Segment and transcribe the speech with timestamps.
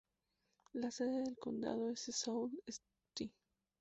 [0.73, 3.29] La sede del condado es Sault Ste.